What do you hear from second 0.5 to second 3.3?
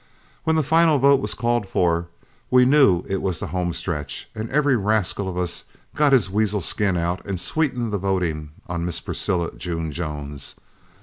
the final vote was called for, we knew it